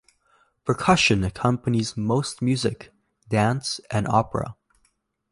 Percussion 0.65 1.23
accompanies 1.23 1.95
most 1.95 2.41
music, 2.41 2.91
dance 3.29 3.79
and 3.91 4.07
opera. 4.07 4.55